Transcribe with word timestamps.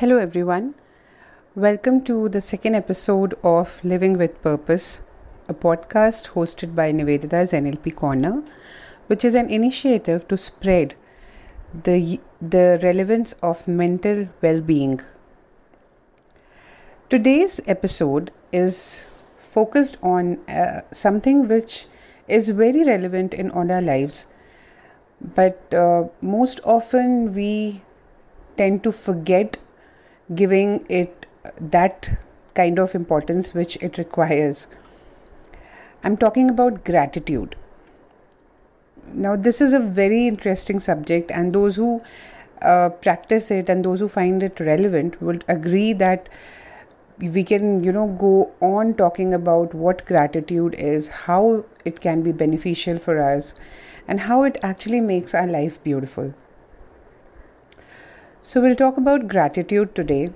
Hello, 0.00 0.16
everyone. 0.16 0.74
Welcome 1.54 2.02
to 2.04 2.30
the 2.30 2.40
second 2.40 2.74
episode 2.74 3.34
of 3.44 3.84
Living 3.84 4.14
with 4.16 4.40
Purpose, 4.40 5.02
a 5.46 5.52
podcast 5.52 6.30
hosted 6.30 6.74
by 6.74 6.90
Nivedita's 6.90 7.52
NLP 7.52 7.94
Corner, 7.96 8.42
which 9.08 9.26
is 9.26 9.34
an 9.34 9.50
initiative 9.50 10.26
to 10.28 10.38
spread 10.38 10.94
the, 11.84 12.18
the 12.40 12.80
relevance 12.82 13.34
of 13.42 13.68
mental 13.68 14.26
well 14.40 14.62
being. 14.62 15.02
Today's 17.10 17.60
episode 17.66 18.32
is 18.52 19.06
focused 19.36 19.98
on 20.02 20.38
uh, 20.48 20.80
something 20.90 21.46
which 21.46 21.88
is 22.26 22.48
very 22.48 22.84
relevant 22.84 23.34
in 23.34 23.50
all 23.50 23.70
our 23.70 23.82
lives, 23.82 24.28
but 25.20 25.74
uh, 25.74 26.04
most 26.22 26.58
often 26.64 27.34
we 27.34 27.82
tend 28.56 28.82
to 28.82 28.92
forget 28.92 29.58
giving 30.34 30.86
it 30.88 31.26
that 31.60 32.18
kind 32.54 32.78
of 32.78 32.94
importance 32.94 33.54
which 33.54 33.76
it 33.76 33.98
requires. 33.98 34.66
I'm 36.02 36.16
talking 36.16 36.50
about 36.50 36.84
gratitude. 36.84 37.56
Now, 39.12 39.36
this 39.36 39.60
is 39.60 39.74
a 39.74 39.80
very 39.80 40.26
interesting 40.26 40.78
subject, 40.78 41.30
and 41.30 41.52
those 41.52 41.76
who 41.76 42.02
uh, 42.62 42.90
practice 42.90 43.50
it 43.50 43.68
and 43.68 43.84
those 43.84 44.00
who 44.00 44.08
find 44.08 44.42
it 44.42 44.60
relevant 44.60 45.20
will 45.20 45.38
agree 45.48 45.92
that 45.94 46.28
we 47.18 47.44
can, 47.44 47.84
you 47.84 47.92
know, 47.92 48.06
go 48.06 48.52
on 48.60 48.94
talking 48.94 49.34
about 49.34 49.74
what 49.74 50.06
gratitude 50.06 50.74
is, 50.74 51.08
how 51.08 51.64
it 51.84 52.00
can 52.00 52.22
be 52.22 52.32
beneficial 52.32 52.98
for 52.98 53.20
us, 53.20 53.54
and 54.06 54.20
how 54.20 54.42
it 54.42 54.56
actually 54.62 55.00
makes 55.00 55.34
our 55.34 55.46
life 55.46 55.82
beautiful. 55.82 56.32
So, 58.42 58.62
we'll 58.62 58.74
talk 58.74 58.96
about 58.96 59.28
gratitude 59.28 59.94
today. 59.94 60.30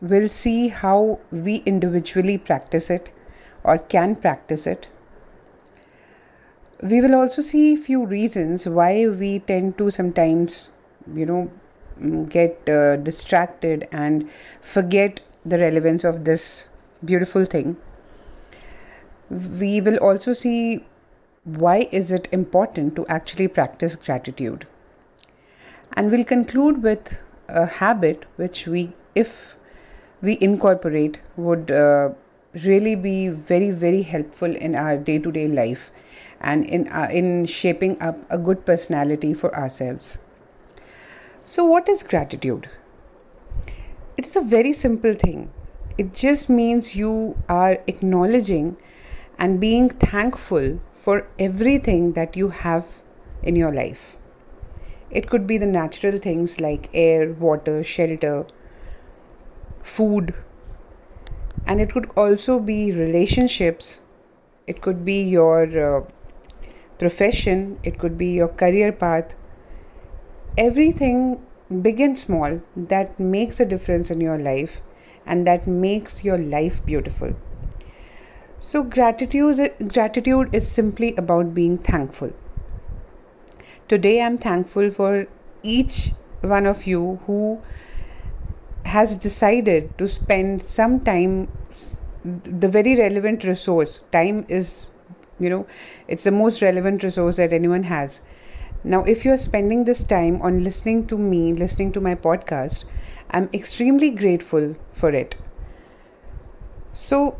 We'll 0.00 0.28
see 0.28 0.66
how 0.66 1.20
we 1.30 1.56
individually 1.58 2.36
practice 2.38 2.90
it 2.90 3.12
or 3.62 3.78
can 3.78 4.16
practice 4.16 4.66
it. 4.66 4.88
We 6.82 7.00
will 7.00 7.14
also 7.14 7.40
see 7.40 7.76
few 7.76 8.04
reasons 8.04 8.66
why 8.68 9.06
we 9.06 9.38
tend 9.38 9.78
to 9.78 9.92
sometimes, 9.92 10.70
you 11.14 11.24
know, 11.24 11.52
mm, 12.00 12.28
get 12.28 12.68
uh, 12.68 12.96
distracted 12.96 13.86
and 13.92 14.28
forget 14.60 15.20
the 15.44 15.58
relevance 15.58 16.02
of 16.02 16.24
this 16.24 16.66
beautiful 17.04 17.44
thing. 17.44 17.76
We 19.30 19.80
will 19.80 19.98
also 19.98 20.32
see 20.32 20.84
why 21.44 21.86
is 21.92 22.10
it 22.10 22.26
important 22.32 22.96
to 22.96 23.06
actually 23.06 23.46
practice 23.46 23.94
gratitude 23.94 24.66
and 25.94 26.10
we'll 26.10 26.24
conclude 26.24 26.82
with 26.82 27.22
a 27.48 27.66
habit 27.66 28.24
which 28.36 28.66
we 28.66 28.92
if 29.14 29.56
we 30.22 30.36
incorporate 30.40 31.18
would 31.36 31.70
uh, 31.70 32.10
really 32.64 32.94
be 32.94 33.28
very 33.28 33.70
very 33.70 34.02
helpful 34.02 34.54
in 34.54 34.74
our 34.74 34.96
day 34.96 35.18
to 35.18 35.32
day 35.32 35.46
life 35.48 35.90
and 36.40 36.64
in 36.64 36.86
uh, 36.88 37.08
in 37.10 37.46
shaping 37.46 38.00
up 38.00 38.18
a 38.30 38.38
good 38.38 38.64
personality 38.64 39.32
for 39.34 39.54
ourselves. 39.54 40.18
So 41.44 41.64
what 41.64 41.88
is 41.88 42.02
gratitude? 42.02 42.68
It's 44.16 44.36
a 44.36 44.40
very 44.40 44.72
simple 44.72 45.14
thing. 45.14 45.50
It 45.98 46.14
just 46.14 46.48
means 46.48 46.94
you 46.94 47.36
are 47.48 47.78
acknowledging 47.86 48.76
and 49.38 49.60
being 49.60 49.88
thankful 49.88 50.80
for 50.94 51.26
everything 51.38 52.12
that 52.12 52.36
you 52.36 52.48
have 52.48 53.02
in 53.42 53.56
your 53.56 53.72
life 53.72 54.16
it 55.10 55.28
could 55.28 55.46
be 55.46 55.58
the 55.58 55.66
natural 55.66 56.18
things 56.18 56.60
like 56.60 56.88
air, 56.94 57.32
water, 57.32 57.82
shelter, 57.82 58.46
food, 59.82 60.34
and 61.66 61.80
it 61.80 61.92
could 61.92 62.10
also 62.16 62.58
be 62.58 62.92
relationships. 62.92 64.00
It 64.66 64.80
could 64.80 65.04
be 65.04 65.22
your 65.22 65.98
uh, 65.98 66.04
profession, 66.98 67.78
it 67.82 67.98
could 67.98 68.16
be 68.16 68.32
your 68.32 68.48
career 68.48 68.92
path. 68.92 69.34
Everything 70.56 71.40
big 71.82 72.00
and 72.00 72.18
small 72.18 72.60
that 72.76 73.18
makes 73.18 73.60
a 73.60 73.64
difference 73.64 74.10
in 74.10 74.20
your 74.20 74.38
life 74.38 74.82
and 75.26 75.46
that 75.46 75.66
makes 75.66 76.24
your 76.24 76.38
life 76.38 76.84
beautiful. 76.84 77.34
So 78.58 78.82
gratitude 78.82 79.74
gratitude 79.88 80.54
is 80.54 80.70
simply 80.70 81.14
about 81.16 81.54
being 81.54 81.78
thankful. 81.78 82.30
Today, 83.90 84.22
I'm 84.22 84.38
thankful 84.38 84.92
for 84.92 85.26
each 85.64 86.12
one 86.42 86.64
of 86.64 86.86
you 86.86 87.18
who 87.26 87.60
has 88.84 89.16
decided 89.16 89.98
to 89.98 90.06
spend 90.06 90.62
some 90.62 91.00
time, 91.00 91.48
the 92.22 92.68
very 92.68 92.94
relevant 92.94 93.42
resource. 93.42 94.02
Time 94.12 94.46
is, 94.48 94.92
you 95.40 95.50
know, 95.50 95.66
it's 96.06 96.22
the 96.22 96.30
most 96.30 96.62
relevant 96.62 97.02
resource 97.02 97.38
that 97.38 97.52
anyone 97.52 97.82
has. 97.82 98.22
Now, 98.84 99.02
if 99.02 99.24
you're 99.24 99.36
spending 99.36 99.86
this 99.86 100.04
time 100.04 100.40
on 100.40 100.62
listening 100.62 101.08
to 101.08 101.18
me, 101.18 101.52
listening 101.52 101.90
to 101.94 102.00
my 102.00 102.14
podcast, 102.14 102.84
I'm 103.32 103.50
extremely 103.52 104.12
grateful 104.12 104.76
for 104.92 105.10
it. 105.10 105.34
So, 106.92 107.36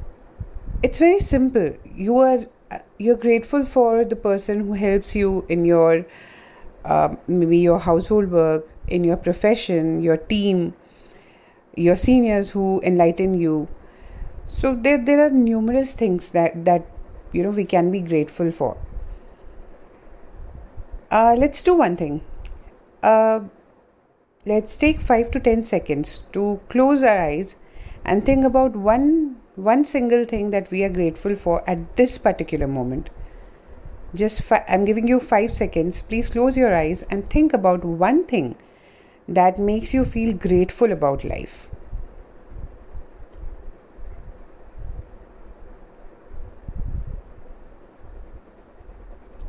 it's 0.82 0.99
very 0.99 1.21
simple. 1.21 1.77
You 1.94 2.17
are 2.17 2.38
uh, 2.72 2.78
you're 2.99 3.17
grateful 3.17 3.65
for 3.65 4.05
the 4.05 4.17
person 4.17 4.67
who 4.67 4.72
helps 4.72 5.15
you 5.15 5.47
in 5.49 5.65
your 5.65 6.06
uh, 6.85 7.15
maybe 7.27 7.59
your 7.59 7.79
household 7.79 8.31
work, 8.31 8.67
in 8.89 9.05
your 9.05 9.17
profession, 9.17 10.03
your 10.03 10.17
team, 10.17 10.75
your 11.77 11.97
seniors 11.97 12.51
who 12.51 12.81
enlighten 12.83 13.35
you. 13.35 13.69
So 14.47 14.75
there, 14.75 14.99
there 14.99 15.25
are 15.25 15.31
numerous 15.31 15.95
things 15.95 16.31
that, 16.31 16.65
that 16.65 16.85
you 17.33 17.43
know 17.43 17.51
we 17.51 17.65
can 17.65 17.91
be 17.93 18.01
grateful 18.01 18.51
for. 18.51 18.77
Uh, 21.11 21.35
let's 21.39 21.63
do 21.63 21.75
one 21.75 21.97
thing. 21.97 22.23
Uh, 23.03 23.41
let's 24.47 24.77
take 24.77 25.01
five 25.01 25.31
to 25.33 25.41
ten 25.41 25.62
seconds 25.62 26.25
to 26.33 26.61
close 26.69 27.03
our 27.03 27.19
eyes 27.19 27.57
and 28.05 28.25
think 28.25 28.45
about 28.45 28.75
one 28.75 29.37
one 29.57 29.85
single 29.85 30.25
thing 30.25 30.51
that 30.51 30.71
we 30.71 30.83
are 30.83 30.89
grateful 30.89 31.37
for 31.37 31.69
at 31.69 31.97
this 31.97 32.17
particular 32.17 32.67
moment 32.67 33.11
just 34.15 34.43
fi- 34.43 34.65
i'm 34.69 34.84
giving 34.84 35.09
you 35.09 35.21
5 35.21 35.50
seconds. 35.50 36.03
Please 36.03 36.31
close 36.31 36.56
your 36.56 36.75
eyes 36.75 37.03
and 37.10 37.28
think 37.31 37.53
about 37.53 37.84
one 37.84 38.25
thing 38.25 38.56
that 39.28 39.59
makes 39.59 39.94
you 39.94 40.04
feel 40.04 40.32
grateful 40.34 40.93
about 40.93 41.25
life. 41.25 41.71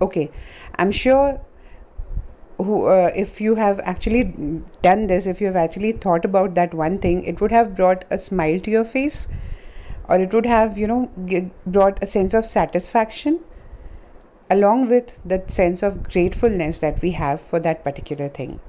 Okay 0.01 0.31
i'm 0.79 0.91
sure 0.91 1.39
who 2.57 2.85
uh, 2.85 3.11
if 3.15 3.41
you 3.41 3.55
have 3.55 3.79
actually 3.91 4.23
done 4.81 5.07
this 5.07 5.27
if 5.27 5.41
you 5.41 5.47
have 5.47 5.55
actually 5.55 5.91
thought 5.91 6.25
about 6.25 6.55
that 6.55 6.73
one 6.73 6.97
thing 6.97 7.23
it 7.23 7.41
would 7.41 7.51
have 7.51 7.75
brought 7.75 8.05
a 8.09 8.17
smile 8.17 8.59
to 8.59 8.71
your 8.71 8.83
face 8.85 9.27
or 10.09 10.19
it 10.19 10.33
would 10.33 10.45
have 10.45 10.77
you 10.77 10.87
know 10.87 11.09
brought 11.65 12.01
a 12.03 12.05
sense 12.05 12.33
of 12.33 12.45
satisfaction 12.45 13.39
along 14.53 14.89
with 14.89 15.11
that 15.23 15.49
sense 15.49 15.81
of 15.81 16.03
gratefulness 16.03 16.79
that 16.79 17.01
we 17.01 17.11
have 17.11 17.39
for 17.39 17.59
that 17.59 17.83
particular 17.83 18.27
thing. 18.27 18.59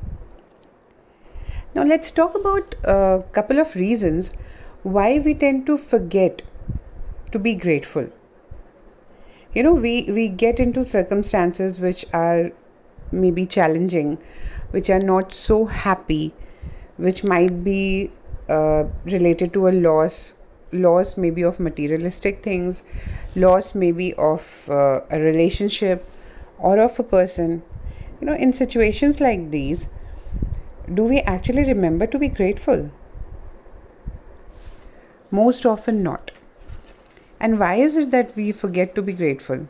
Now, 1.75 1.83
let's 1.83 2.11
talk 2.11 2.35
about 2.35 2.75
a 2.85 3.25
couple 3.33 3.59
of 3.59 3.75
reasons 3.75 4.33
why 4.83 5.19
we 5.19 5.35
tend 5.35 5.67
to 5.67 5.79
forget 5.79 6.43
to 7.33 7.39
be 7.39 7.55
grateful. 7.55 8.11
You 9.55 9.63
know, 9.65 9.73
we, 9.75 10.05
we 10.11 10.29
get 10.29 10.61
into 10.61 10.85
circumstances 10.85 11.81
which 11.81 12.05
are 12.13 12.53
maybe 13.11 13.47
challenging, 13.47 14.19
which 14.71 14.89
are 14.91 15.01
not 15.01 15.33
so 15.33 15.65
happy, 15.65 16.33
which 16.97 17.25
might 17.25 17.65
be 17.65 18.11
uh, 18.49 18.85
related 19.05 19.53
to 19.55 19.69
a 19.69 19.73
loss 19.73 20.35
loss 20.73 21.17
maybe 21.17 21.43
of 21.43 21.61
materialistic 21.61 22.43
things 22.43 22.83
loss 23.37 23.75
maybe 23.75 24.15
of 24.15 24.69
uh, 24.69 25.01
a 25.11 25.21
relationship 25.21 26.09
or 26.59 26.79
of 26.79 26.99
a 26.99 27.03
person. 27.03 27.63
You 28.21 28.27
know 28.27 28.35
in 28.35 28.53
situations 28.53 29.21
like 29.21 29.51
these 29.51 29.89
do 30.93 31.05
we 31.05 31.21
actually 31.21 31.65
remember 31.65 32.07
to 32.07 32.19
be 32.19 32.29
grateful? 32.29 32.91
Most 35.31 35.65
often 35.65 36.03
not. 36.03 36.31
And 37.41 37.59
why 37.59 37.77
is 37.77 37.97
it 37.97 38.11
that 38.11 38.37
we 38.37 38.53
forget 38.53 38.95
to 38.95 39.03
be 39.03 39.13
grateful? 39.13 39.69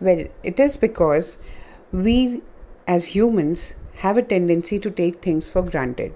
Well 0.00 0.24
it 0.42 0.58
is 0.58 0.76
because 0.76 1.36
we 1.92 2.42
as 2.86 3.14
humans 3.14 3.74
have 3.96 4.16
a 4.16 4.22
tendency 4.22 4.78
to 4.80 4.90
take 4.90 5.22
things 5.22 5.48
for 5.48 5.62
granted 5.62 6.14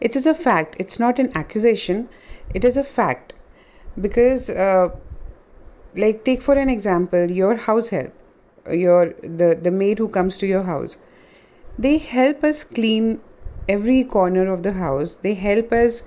it 0.00 0.16
is 0.16 0.26
a 0.26 0.34
fact, 0.34 0.76
it's 0.78 0.98
not 0.98 1.18
an 1.18 1.30
accusation, 1.36 2.08
it 2.54 2.64
is 2.64 2.76
a 2.76 2.84
fact. 2.84 3.32
Because, 4.00 4.50
uh, 4.50 4.90
like, 5.96 6.24
take 6.24 6.42
for 6.42 6.54
an 6.54 6.68
example 6.68 7.30
your 7.30 7.56
house 7.56 7.88
help, 7.90 8.12
your 8.70 9.14
the, 9.22 9.58
the 9.60 9.70
maid 9.70 9.98
who 9.98 10.08
comes 10.08 10.38
to 10.38 10.46
your 10.46 10.64
house. 10.64 10.98
they 11.84 11.98
help 11.98 12.44
us 12.46 12.64
clean 12.64 13.20
every 13.68 14.04
corner 14.04 14.52
of 14.52 14.62
the 14.62 14.72
house. 14.74 15.14
They 15.26 15.34
help 15.34 15.72
us 15.72 16.02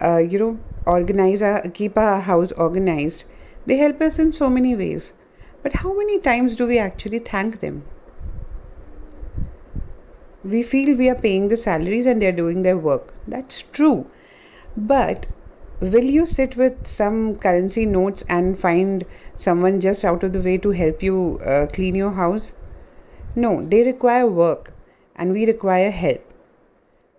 uh, 0.00 0.18
you 0.18 0.38
know 0.38 0.58
organize 0.86 1.42
our 1.42 1.62
keep 1.80 1.98
our 1.98 2.20
house 2.20 2.52
organized. 2.52 3.24
They 3.66 3.76
help 3.76 4.00
us 4.00 4.18
in 4.18 4.32
so 4.32 4.50
many 4.50 4.74
ways. 4.76 5.12
But 5.62 5.74
how 5.84 5.92
many 5.98 6.18
times 6.18 6.56
do 6.56 6.66
we 6.66 6.78
actually 6.78 7.20
thank 7.20 7.60
them 7.60 7.84
we 10.44 10.62
feel 10.62 10.96
we 10.96 11.08
are 11.08 11.20
paying 11.26 11.48
the 11.48 11.56
salaries 11.56 12.06
and 12.06 12.20
they're 12.20 12.40
doing 12.40 12.62
their 12.62 12.76
work 12.76 13.14
that's 13.26 13.62
true 13.62 14.06
but 14.76 15.26
will 15.80 16.10
you 16.16 16.24
sit 16.24 16.56
with 16.56 16.86
some 16.86 17.36
currency 17.36 17.84
notes 17.86 18.24
and 18.28 18.58
find 18.58 19.04
someone 19.34 19.80
just 19.80 20.04
out 20.04 20.22
of 20.22 20.32
the 20.32 20.40
way 20.40 20.56
to 20.56 20.70
help 20.70 21.02
you 21.02 21.38
uh, 21.46 21.66
clean 21.72 21.94
your 21.94 22.12
house 22.12 22.54
no 23.34 23.62
they 23.66 23.82
require 23.84 24.26
work 24.26 24.72
and 25.16 25.32
we 25.32 25.46
require 25.46 25.90
help 25.90 26.32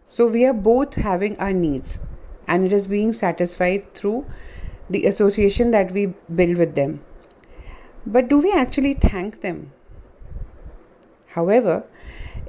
so 0.05 0.27
we 0.27 0.45
are 0.45 0.53
both 0.53 0.95
having 0.95 1.37
our 1.37 1.53
needs 1.53 1.99
and 2.47 2.65
it 2.65 2.73
is 2.73 2.87
being 2.87 3.13
satisfied 3.13 3.93
through 3.93 4.25
the 4.89 5.05
association 5.05 5.71
that 5.71 5.91
we 5.91 6.07
build 6.33 6.57
with 6.57 6.75
them. 6.75 7.03
But 8.05 8.27
do 8.27 8.39
we 8.39 8.51
actually 8.53 8.93
thank 8.95 9.41
them? 9.41 9.71
However, 11.29 11.85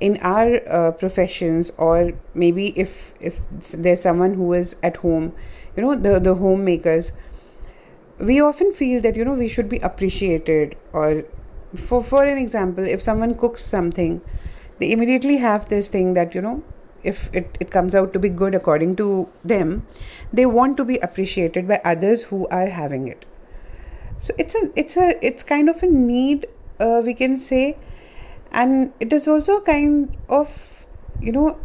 in 0.00 0.16
our 0.18 0.60
uh, 0.68 0.92
professions 0.92 1.72
or 1.78 2.12
maybe 2.34 2.66
if 2.78 3.14
if 3.20 3.40
there's 3.72 4.00
someone 4.00 4.34
who 4.34 4.52
is 4.52 4.76
at 4.82 4.96
home 4.98 5.32
you 5.76 5.82
know 5.82 5.94
the 5.94 6.18
the 6.18 6.34
homemakers 6.34 7.12
we 8.18 8.40
often 8.40 8.72
feel 8.72 9.00
that 9.00 9.16
you 9.16 9.24
know 9.24 9.34
we 9.34 9.48
should 9.48 9.68
be 9.68 9.78
appreciated 9.78 10.76
or 10.92 11.24
for 11.74 12.02
for 12.02 12.24
an 12.24 12.38
example 12.38 12.84
if 12.84 13.02
someone 13.02 13.34
cooks 13.34 13.64
something 13.64 14.20
they 14.78 14.90
immediately 14.92 15.36
have 15.38 15.68
this 15.68 15.88
thing 15.88 16.14
that 16.14 16.34
you 16.34 16.40
know 16.40 16.62
if 17.04 17.28
it, 17.34 17.56
it 17.60 17.70
comes 17.70 17.94
out 17.94 18.12
to 18.12 18.18
be 18.18 18.28
good 18.28 18.54
according 18.54 18.96
to 18.96 19.28
them 19.44 19.86
they 20.32 20.46
want 20.46 20.76
to 20.76 20.84
be 20.84 20.98
appreciated 20.98 21.68
by 21.68 21.80
others 21.84 22.24
who 22.24 22.48
are 22.48 22.68
having 22.68 23.06
it. 23.06 23.26
So 24.18 24.34
it's 24.38 24.54
a 24.54 24.70
it's 24.74 24.96
a 24.96 25.24
it's 25.24 25.42
kind 25.42 25.68
of 25.68 25.82
a 25.82 25.86
need 25.86 26.46
uh, 26.80 27.02
we 27.04 27.14
can 27.14 27.36
say 27.36 27.76
and 28.62 28.92
it 29.00 29.12
is 29.12 29.26
also 29.28 29.60
kind 29.60 30.16
of 30.28 30.86
you 31.20 31.32
know 31.32 31.58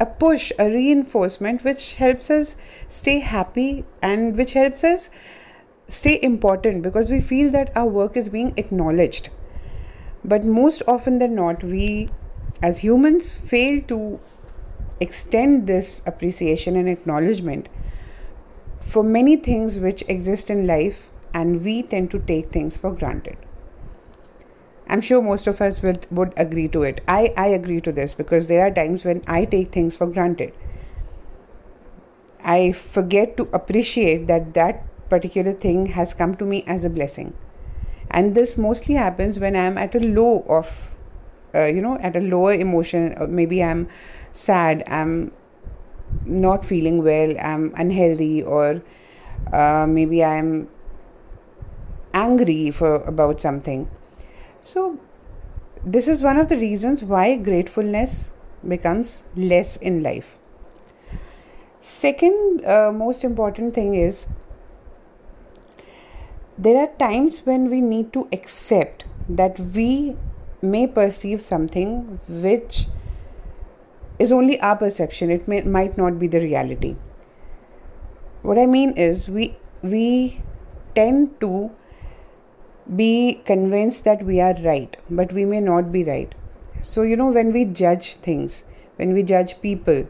a 0.00 0.06
push 0.22 0.50
a 0.58 0.68
reinforcement 0.68 1.62
which 1.64 1.84
helps 1.94 2.30
us 2.36 2.56
stay 2.88 3.20
happy 3.20 3.84
and 4.02 4.36
which 4.36 4.54
helps 4.54 4.82
us 4.82 5.10
stay 5.98 6.18
important 6.22 6.82
because 6.82 7.10
we 7.10 7.20
feel 7.20 7.50
that 7.50 7.70
our 7.76 7.86
work 7.86 8.16
is 8.16 8.28
being 8.28 8.52
acknowledged. 8.56 9.28
But 10.24 10.44
most 10.44 10.82
often 10.88 11.18
than 11.18 11.34
not 11.34 11.62
we 11.62 12.08
as 12.62 12.80
humans 12.80 13.32
fail 13.32 13.80
to 13.82 14.20
extend 15.00 15.66
this 15.66 16.02
appreciation 16.06 16.76
and 16.76 16.88
acknowledgement 16.88 17.68
for 18.80 19.02
many 19.02 19.36
things 19.36 19.78
which 19.80 20.02
exist 20.08 20.50
in 20.50 20.66
life 20.66 21.10
and 21.34 21.64
we 21.64 21.82
tend 21.82 22.10
to 22.10 22.20
take 22.20 22.50
things 22.50 22.76
for 22.76 22.92
granted 22.92 23.36
i'm 24.88 25.00
sure 25.00 25.22
most 25.22 25.46
of 25.46 25.60
us 25.60 25.82
would, 25.82 26.06
would 26.10 26.32
agree 26.36 26.68
to 26.68 26.82
it. 26.82 27.00
I, 27.08 27.32
I 27.36 27.48
agree 27.48 27.80
to 27.80 27.92
this 27.92 28.14
because 28.14 28.48
there 28.48 28.66
are 28.66 28.70
times 28.70 29.04
when 29.04 29.22
i 29.26 29.44
take 29.44 29.72
things 29.72 29.96
for 29.96 30.06
granted. 30.06 30.52
I 32.44 32.72
forget 32.72 33.36
to 33.36 33.48
appreciate 33.52 34.26
that 34.26 34.54
that 34.54 34.84
particular 35.08 35.52
thing 35.52 35.86
has 35.86 36.12
come 36.12 36.34
to 36.36 36.44
me 36.44 36.64
as 36.66 36.84
a 36.84 36.90
blessing. 36.90 37.34
And 38.10 38.34
this 38.34 38.58
mostly 38.58 38.94
happens 38.94 39.38
when 39.40 39.56
i'm 39.56 39.78
at 39.78 39.94
a 39.94 40.00
low 40.00 40.40
of 40.48 40.92
uh, 41.54 41.66
you 41.66 41.80
know 41.80 41.98
at 41.98 42.16
a 42.16 42.20
lower 42.20 42.52
emotion. 42.52 43.14
Uh, 43.18 43.26
maybe 43.28 43.62
i'm 43.62 43.88
sad 44.32 44.82
i'm 44.86 45.32
not 46.26 46.64
feeling 46.64 47.02
well 47.02 47.34
i'm 47.40 47.72
unhealthy 47.76 48.42
or 48.42 48.82
uh, 49.52 49.86
maybe 49.88 50.24
i'm 50.24 50.68
angry 52.14 52.70
for 52.70 52.96
about 53.02 53.40
something 53.40 53.88
so 54.62 54.98
this 55.84 56.06
is 56.06 56.22
one 56.22 56.38
of 56.38 56.48
the 56.48 56.56
reasons 56.56 57.02
why 57.02 57.36
gratefulness 57.36 58.30
becomes 58.66 59.24
less 59.34 59.76
in 59.76 60.02
life. 60.02 60.38
Second 61.80 62.64
uh, 62.64 62.92
most 62.92 63.24
important 63.24 63.74
thing 63.74 63.96
is 63.96 64.26
there 66.56 66.76
are 66.76 66.86
times 66.98 67.40
when 67.44 67.68
we 67.70 67.80
need 67.80 68.12
to 68.12 68.28
accept 68.32 69.04
that 69.28 69.58
we 69.58 70.16
may 70.62 70.86
perceive 70.86 71.40
something 71.40 72.20
which 72.28 72.86
is 74.20 74.30
only 74.30 74.60
our 74.60 74.76
perception. 74.76 75.30
It 75.30 75.48
may 75.48 75.62
might 75.62 75.98
not 75.98 76.20
be 76.20 76.28
the 76.28 76.38
reality. 76.38 76.94
What 78.42 78.58
i 78.58 78.66
mean 78.66 78.92
is 78.96 79.28
we 79.28 79.56
we 79.82 80.40
tend 80.94 81.40
to 81.40 81.70
be 82.96 83.40
convinced 83.44 84.04
that 84.04 84.22
we 84.22 84.40
are 84.40 84.54
right 84.62 84.96
but 85.10 85.32
we 85.32 85.44
may 85.44 85.60
not 85.60 85.92
be 85.92 86.04
right. 86.04 86.34
So 86.82 87.02
you 87.02 87.16
know 87.16 87.30
when 87.30 87.52
we 87.52 87.64
judge 87.64 88.16
things 88.16 88.64
when 88.96 89.12
we 89.12 89.22
judge 89.22 89.60
people 89.60 90.08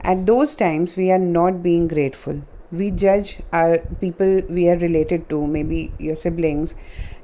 at 0.00 0.26
those 0.26 0.54
times 0.56 0.96
we 0.96 1.10
are 1.10 1.18
not 1.18 1.62
being 1.62 1.88
grateful. 1.88 2.42
We 2.72 2.90
judge 2.90 3.40
our 3.52 3.78
people 4.00 4.42
we 4.48 4.68
are 4.68 4.76
related 4.76 5.28
to 5.30 5.46
maybe 5.46 5.92
your 5.98 6.16
siblings 6.16 6.74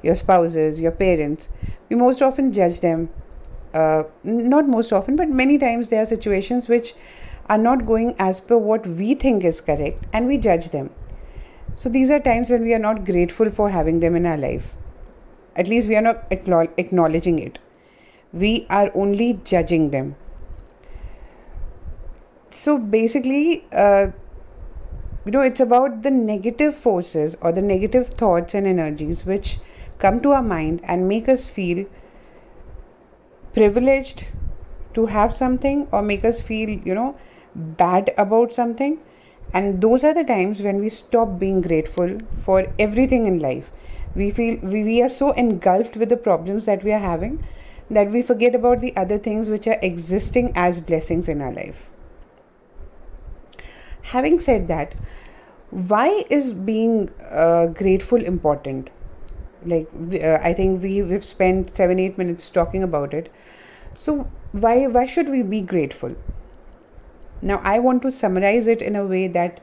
your 0.01 0.15
spouses 0.15 0.81
your 0.81 0.91
parents. 0.91 1.49
We 1.89 1.95
most 1.95 2.21
often 2.21 2.51
judge 2.51 2.81
them 2.81 3.09
uh, 3.73 4.03
not 4.23 4.67
most 4.67 4.91
often 4.91 5.15
but 5.15 5.29
many 5.29 5.57
times 5.57 5.89
there 5.89 6.01
are 6.01 6.05
situations 6.05 6.67
which 6.67 6.93
are 7.49 7.57
not 7.57 7.85
going 7.85 8.15
as 8.19 8.39
per 8.39 8.57
what 8.57 8.85
we 8.87 9.13
think 9.13 9.43
is 9.43 9.59
correct 9.61 10.05
and 10.13 10.27
we 10.27 10.37
judge 10.37 10.69
them 10.69 10.89
so 11.75 11.89
these 11.89 12.11
are 12.11 12.19
times 12.19 12.49
when 12.49 12.63
we 12.63 12.73
are 12.73 12.79
not 12.79 13.05
grateful 13.05 13.49
for 13.49 13.69
having 13.69 13.99
them 13.99 14.15
in 14.15 14.25
our 14.25 14.37
life. 14.37 14.75
At 15.55 15.67
least 15.67 15.87
we 15.87 15.95
are 15.95 16.01
not 16.01 16.25
acknowledging 16.31 17.39
it. 17.39 17.59
We 18.31 18.65
are 18.69 18.91
only 18.95 19.39
judging 19.43 19.91
them. 19.91 20.15
So 22.49 22.77
basically 22.77 23.65
uh, 23.71 24.07
you 25.25 25.31
know 25.31 25.41
it's 25.41 25.61
about 25.61 26.01
the 26.03 26.11
negative 26.11 26.75
forces 26.75 27.37
or 27.41 27.51
the 27.51 27.61
negative 27.61 28.07
thoughts 28.07 28.53
and 28.53 28.67
energies 28.67 29.25
which 29.25 29.57
come 29.97 30.19
to 30.21 30.31
our 30.31 30.43
mind 30.43 30.81
and 30.83 31.07
make 31.07 31.29
us 31.29 31.49
feel 31.49 31.85
privileged 33.53 34.27
to 34.93 35.05
have 35.05 35.31
something 35.31 35.87
or 35.91 36.01
make 36.01 36.25
us 36.25 36.41
feel 36.41 36.69
you 36.69 36.93
know 36.93 37.15
bad 37.55 38.13
about 38.17 38.51
something 38.51 38.99
and 39.53 39.81
those 39.81 40.03
are 40.03 40.13
the 40.13 40.23
times 40.23 40.61
when 40.61 40.79
we 40.79 40.89
stop 40.89 41.39
being 41.39 41.61
grateful 41.61 42.19
for 42.41 42.67
everything 42.79 43.27
in 43.27 43.39
life. 43.39 43.71
We 44.15 44.31
feel 44.31 44.57
we, 44.61 44.83
we 44.83 45.01
are 45.01 45.09
so 45.09 45.31
engulfed 45.31 45.97
with 45.97 46.09
the 46.09 46.17
problems 46.17 46.65
that 46.65 46.83
we 46.83 46.91
are 46.91 46.99
having 46.99 47.43
that 47.89 48.11
we 48.11 48.21
forget 48.21 48.55
about 48.55 48.81
the 48.81 48.95
other 48.95 49.17
things 49.17 49.49
which 49.49 49.67
are 49.67 49.77
existing 49.81 50.51
as 50.55 50.79
blessings 50.81 51.29
in 51.29 51.41
our 51.41 51.51
life. 51.51 51.89
Having 54.13 54.39
said 54.39 54.67
that 54.67 54.95
why 55.69 56.23
is 56.29 56.53
being 56.53 57.09
uh, 57.31 57.67
grateful 57.67 58.23
important? 58.23 58.89
Like 59.65 59.87
uh, 60.21 60.39
i 60.43 60.53
think 60.53 60.83
we 60.83 61.01
we've 61.01 61.23
spent 61.23 61.69
7 61.69 61.99
8 61.99 62.17
minutes 62.17 62.49
talking 62.49 62.83
about 62.83 63.13
it. 63.13 63.31
So 63.93 64.29
why 64.51 64.87
why 64.87 65.05
should 65.05 65.29
we 65.29 65.43
be 65.43 65.61
grateful 65.61 66.15
now 67.51 67.61
i 67.63 67.77
want 67.79 68.01
to 68.01 68.11
summarize 68.11 68.67
it 68.67 68.81
in 68.81 68.95
a 68.95 69.05
way 69.05 69.27
that 69.27 69.61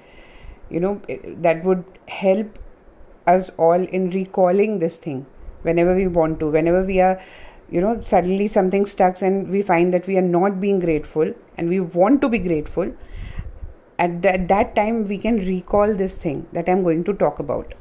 you 0.68 0.80
know 0.80 1.00
eh, 1.08 1.18
that 1.46 1.64
would 1.64 1.84
help 2.08 2.58
us 3.26 3.50
all 3.66 3.86
in 3.98 4.10
recalling 4.10 4.78
this 4.78 4.96
thing 4.96 5.26
whenever 5.62 5.94
we 5.94 6.06
want 6.06 6.40
to 6.40 6.50
whenever 6.50 6.84
we 6.84 7.00
are 7.00 7.20
you 7.70 7.80
know 7.80 8.00
suddenly 8.00 8.46
something 8.48 8.84
stuck 8.84 9.20
and 9.22 9.48
we 9.48 9.62
find 9.62 9.94
that 9.94 10.06
we 10.06 10.16
are 10.16 10.28
not 10.30 10.60
being 10.60 10.78
grateful 10.78 11.32
and 11.56 11.68
we 11.68 11.80
want 11.80 12.20
to 12.20 12.28
be 12.28 12.38
grateful 12.38 12.92
at 13.98 14.22
that, 14.22 14.48
that 14.48 14.74
time 14.74 15.06
we 15.06 15.18
can 15.18 15.36
recall 15.46 15.94
this 15.94 16.16
thing 16.16 16.46
that 16.52 16.68
i'm 16.68 16.82
going 16.82 17.04
to 17.04 17.12
talk 17.12 17.38
about. 17.38 17.74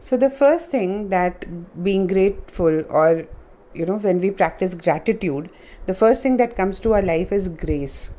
So 0.00 0.16
the 0.16 0.30
first 0.30 0.70
thing 0.70 1.08
that 1.08 1.44
being 1.82 2.06
grateful 2.06 2.84
or 2.88 3.26
you 3.74 3.86
know 3.86 3.96
when 3.96 4.20
we 4.20 4.30
practice 4.30 4.74
gratitude 4.74 5.50
the 5.86 5.94
first 5.94 6.22
thing 6.22 6.36
that 6.36 6.54
comes 6.54 6.78
to 6.80 6.94
our 6.94 7.02
life 7.02 7.32
is 7.32 7.48
grace 7.48 8.12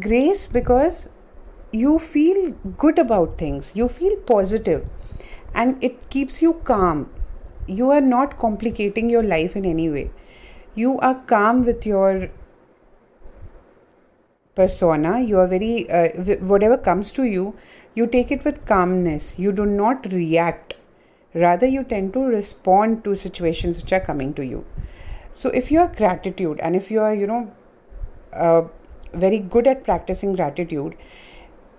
grace 0.00 0.46
because 0.46 1.08
you 1.72 1.98
feel 1.98 2.50
good 2.76 2.98
about 2.98 3.38
things. 3.38 3.74
You 3.74 3.88
feel 3.88 4.16
positive 4.16 4.88
and 5.54 5.82
it 5.82 6.10
keeps 6.10 6.42
you 6.42 6.54
calm. 6.64 7.10
You 7.66 7.90
are 7.90 8.00
not 8.00 8.38
complicating 8.38 9.10
your 9.10 9.22
life 9.22 9.56
in 9.56 9.64
any 9.64 9.90
way. 9.90 10.10
You 10.74 10.98
are 10.98 11.14
calm 11.14 11.64
with 11.64 11.86
your 11.86 12.30
persona. 14.54 15.20
You 15.20 15.38
are 15.38 15.46
very 15.46 15.90
uh, 15.90 16.08
whatever 16.52 16.76
comes 16.76 17.12
to 17.12 17.24
you 17.24 17.54
you 17.94 18.06
take 18.06 18.30
it 18.30 18.44
with 18.44 18.64
calmness. 18.66 19.38
You 19.38 19.52
do 19.52 19.66
not 19.66 20.06
react. 20.12 20.74
Rather 21.34 21.66
you 21.66 21.82
tend 21.84 22.12
to 22.14 22.20
respond 22.20 23.04
to 23.04 23.14
situations 23.14 23.82
which 23.82 23.92
are 23.92 24.00
coming 24.00 24.32
to 24.34 24.44
you. 24.44 24.64
So 25.32 25.50
if 25.50 25.70
you 25.70 25.80
are 25.80 25.88
gratitude 25.88 26.60
and 26.60 26.76
if 26.76 26.90
you 26.90 27.00
are 27.00 27.14
you 27.14 27.26
know 27.26 27.52
uh, 28.32 28.62
very 29.12 29.38
good 29.38 29.66
at 29.66 29.84
practicing 29.84 30.34
gratitude 30.34 30.96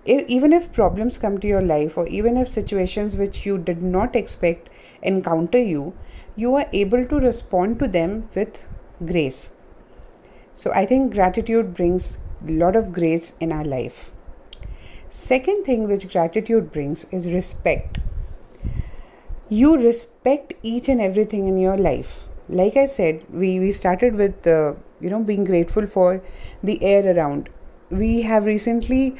even 0.08 0.52
if 0.52 0.72
problems 0.72 1.18
come 1.18 1.38
to 1.38 1.46
your 1.46 1.60
life 1.60 1.96
or 1.98 2.06
even 2.06 2.36
if 2.36 2.48
situations 2.48 3.16
which 3.16 3.44
you 3.44 3.58
did 3.58 3.82
not 3.82 4.16
expect 4.16 4.70
encounter 5.02 5.58
you 5.58 5.94
you 6.36 6.54
are 6.54 6.66
able 6.72 7.04
to 7.06 7.16
respond 7.16 7.78
to 7.78 7.88
them 7.88 8.28
with 8.34 8.68
grace. 9.04 9.52
So 10.54 10.72
i 10.72 10.86
think 10.86 11.12
gratitude 11.14 11.74
brings 11.74 12.18
a 12.46 12.52
lot 12.52 12.76
of 12.76 12.92
grace 12.92 13.34
in 13.40 13.52
our 13.52 13.64
life. 13.64 14.10
Second 15.10 15.64
thing 15.64 15.88
which 15.88 16.10
gratitude 16.10 16.70
brings 16.72 17.04
is 17.06 17.32
respect. 17.32 17.98
You 19.48 19.76
respect 19.76 20.54
each 20.62 20.88
and 20.88 21.00
everything 21.00 21.46
in 21.48 21.58
your 21.58 21.76
life. 21.76 22.28
Like 22.48 22.76
i 22.76 22.86
said 22.86 23.24
we 23.30 23.60
we 23.60 23.72
started 23.72 24.14
with 24.14 24.46
uh, 24.46 24.74
you 25.00 25.10
know 25.10 25.22
being 25.22 25.44
grateful 25.44 25.86
for 25.86 26.22
the 26.62 26.82
air 26.82 27.16
around 27.16 27.48
we 27.90 28.22
have 28.22 28.44
recently 28.44 29.16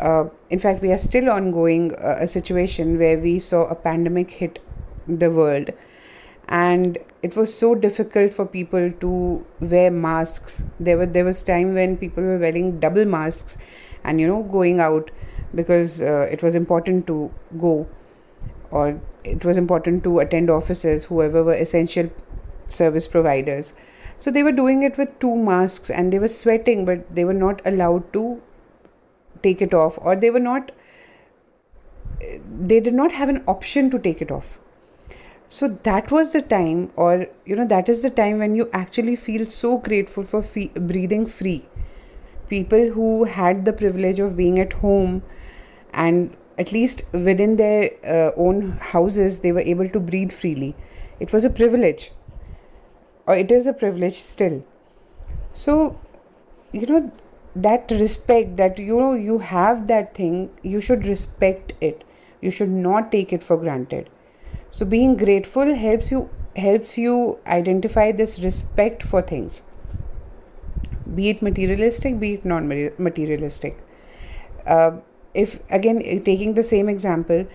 uh, 0.00 0.24
in 0.50 0.58
fact, 0.58 0.82
we 0.82 0.90
are 0.92 0.98
still 0.98 1.30
ongoing 1.30 1.92
uh, 1.96 2.16
a 2.20 2.26
situation 2.26 2.98
where 2.98 3.18
we 3.18 3.38
saw 3.38 3.66
a 3.66 3.74
pandemic 3.74 4.30
hit 4.30 4.58
the 5.06 5.30
world, 5.30 5.70
and 6.48 6.98
it 7.22 7.36
was 7.36 7.56
so 7.56 7.74
difficult 7.74 8.32
for 8.32 8.44
people 8.46 8.90
to 8.90 9.46
wear 9.60 9.90
masks. 9.90 10.64
There 10.80 10.98
were 10.98 11.06
there 11.06 11.24
was 11.24 11.42
time 11.42 11.74
when 11.74 11.96
people 11.96 12.24
were 12.24 12.38
wearing 12.38 12.80
double 12.80 13.04
masks, 13.04 13.56
and 14.02 14.20
you 14.20 14.26
know 14.26 14.42
going 14.42 14.80
out 14.80 15.10
because 15.54 16.02
uh, 16.02 16.26
it 16.30 16.42
was 16.42 16.54
important 16.54 17.06
to 17.06 17.32
go, 17.58 17.86
or 18.70 19.00
it 19.22 19.44
was 19.44 19.56
important 19.56 20.02
to 20.04 20.18
attend 20.18 20.50
offices. 20.50 21.04
Whoever 21.04 21.44
were 21.44 21.54
essential 21.54 22.10
service 22.66 23.06
providers, 23.06 23.74
so 24.24 24.30
they 24.30 24.42
were 24.42 24.52
doing 24.52 24.82
it 24.82 24.96
with 24.96 25.18
two 25.18 25.36
masks, 25.36 25.90
and 25.90 26.10
they 26.10 26.18
were 26.18 26.28
sweating, 26.28 26.84
but 26.86 27.14
they 27.14 27.24
were 27.26 27.34
not 27.34 27.60
allowed 27.66 28.10
to 28.14 28.40
take 29.44 29.62
it 29.66 29.74
off 29.74 29.98
or 30.10 30.16
they 30.16 30.30
were 30.36 30.44
not 30.48 30.72
they 32.66 32.80
did 32.80 32.94
not 32.94 33.12
have 33.12 33.28
an 33.28 33.42
option 33.54 33.90
to 33.90 33.98
take 33.98 34.22
it 34.22 34.30
off. 34.30 34.58
So 35.46 35.68
that 35.88 36.10
was 36.10 36.32
the 36.32 36.40
time 36.40 36.90
or 36.96 37.26
you 37.44 37.56
know 37.56 37.66
that 37.72 37.90
is 37.94 38.02
the 38.02 38.10
time 38.22 38.38
when 38.38 38.54
you 38.54 38.68
actually 38.72 39.16
feel 39.24 39.44
so 39.56 39.76
grateful 39.90 40.24
for 40.24 40.42
breathing 40.92 41.26
free. 41.26 41.66
People 42.48 42.88
who 42.96 43.24
had 43.24 43.64
the 43.66 43.74
privilege 43.74 44.20
of 44.20 44.36
being 44.36 44.58
at 44.58 44.72
home 44.84 45.22
and 45.92 46.36
at 46.58 46.72
least 46.72 47.04
within 47.12 47.56
their 47.56 47.90
uh, 48.16 48.30
own 48.36 48.72
houses 48.94 49.40
they 49.40 49.52
were 49.52 49.68
able 49.76 49.88
to 49.88 50.00
breathe 50.00 50.32
freely. 50.32 50.74
It 51.20 51.32
was 51.32 51.44
a 51.44 51.50
privilege 51.50 52.12
or 53.26 53.34
it 53.34 53.52
is 53.52 53.66
a 53.66 53.72
privilege 53.72 54.14
still. 54.14 54.64
So 55.52 55.98
you 56.72 56.86
know 56.86 57.12
that 57.56 57.90
respect 57.90 58.56
that 58.56 58.78
you 58.78 58.98
know 58.98 59.12
you 59.14 59.38
have 59.38 59.86
that 59.86 60.14
thing 60.14 60.50
you 60.62 60.80
should 60.80 61.06
respect 61.06 61.72
it. 61.80 62.04
You 62.40 62.50
should 62.50 62.70
not 62.70 63.12
take 63.12 63.32
it 63.32 63.42
for 63.42 63.56
granted. 63.56 64.10
So 64.70 64.84
being 64.84 65.16
grateful 65.16 65.74
helps 65.74 66.10
you 66.10 66.28
helps 66.56 66.98
you 66.98 67.38
identify 67.46 68.10
this 68.12 68.38
respect 68.40 69.02
for 69.02 69.22
things. 69.22 69.62
Be 71.14 71.28
it 71.30 71.42
materialistic 71.42 72.18
be 72.18 72.32
it 72.34 72.44
non 72.44 72.68
materialistic 72.68 73.78
uh, 74.66 74.92
if 75.34 75.60
again 75.70 75.98
taking 76.24 76.54
the 76.54 76.62
same 76.62 76.88
example 76.88 77.46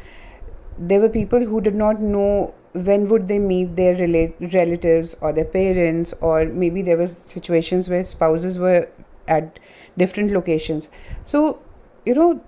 there 0.78 1.00
were 1.00 1.10
people 1.10 1.46
who 1.46 1.62
did 1.62 1.76
not 1.76 2.00
know 2.00 2.54
when 2.74 3.08
would 3.10 3.28
they 3.28 3.40
meet 3.40 3.76
their 3.76 3.96
relate, 3.96 4.36
relatives 4.54 5.16
or 5.22 5.34
their 5.34 5.46
parents? 5.46 6.14
Or 6.22 6.46
maybe 6.46 6.82
there 6.82 6.98
were 6.98 7.08
situations 7.08 7.90
where 7.90 8.04
spouses 8.04 8.60
were 8.60 8.90
at 9.28 9.60
different 9.98 10.32
locations. 10.32 10.90
So 11.24 11.60
you 12.06 12.16
know 12.16 12.42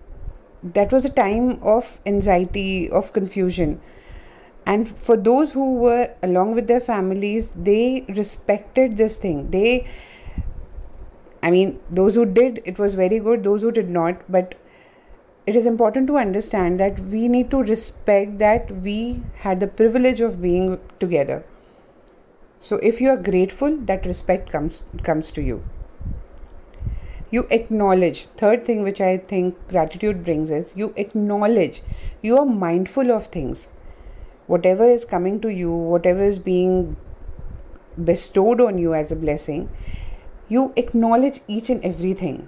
that 0.64 0.92
was 0.92 1.06
a 1.06 1.10
time 1.10 1.60
of 1.62 2.00
anxiety 2.06 2.90
of 2.90 3.14
confusion. 3.14 3.82
And 4.66 4.88
for 4.88 5.18
those 5.18 5.54
who 5.54 5.76
were 5.80 6.14
along 6.22 6.54
with 6.54 6.68
their 6.68 6.80
families 6.80 7.52
they 7.52 8.06
respected 8.10 8.98
this 8.98 9.18
thing. 9.18 9.50
They 9.52 9.88
i 11.44 11.50
mean 11.50 11.80
those 11.90 12.16
who 12.16 12.26
did 12.26 12.62
it 12.66 12.80
was 12.80 12.96
very 12.96 13.20
good. 13.20 13.44
Those 13.44 13.62
who 13.62 13.72
did 13.72 13.90
not 13.90 14.22
but 14.30 14.56
it 15.46 15.56
is 15.56 15.66
important 15.66 16.08
to 16.08 16.18
understand 16.18 16.80
that 16.80 17.00
we 17.00 17.28
need 17.28 17.50
to 17.52 17.64
respect 17.64 18.38
that 18.40 18.72
we 18.72 19.22
had 19.36 19.60
the 19.60 19.68
privilege 19.68 20.22
of 20.22 20.42
being 20.42 20.80
together. 21.00 21.44
So 22.58 22.78
if 22.78 23.02
you 23.02 23.10
are 23.10 23.18
grateful 23.18 23.78
that 23.92 24.06
respect 24.06 24.52
comes 24.52 24.82
comes 25.04 25.32
to 25.32 25.42
you. 25.42 25.64
You 27.32 27.48
acknowledge. 27.50 28.26
Third 28.42 28.66
thing 28.66 28.84
which 28.84 29.02
i 29.02 29.18
think 29.18 29.58
gratitude 29.70 30.24
brings 30.24 30.52
is 30.52 30.76
you 30.76 30.94
acknowledge. 30.96 31.82
You 32.22 32.38
are 32.38 32.46
mindful 32.46 33.12
of 33.12 33.28
things. 33.28 33.68
Whatever 34.46 34.86
is 34.86 35.06
coming 35.06 35.40
to 35.42 35.50
you 35.50 35.72
whatever 35.72 36.24
is 36.24 36.40
being 36.40 36.98
bestowed 38.12 38.62
on 38.62 38.78
you 38.78 38.94
as 38.94 39.12
a 39.12 39.16
blessing 39.16 39.70
you 40.48 40.74
acknowledge 40.76 41.40
each 41.48 41.70
and 41.70 41.84
everything 41.84 42.48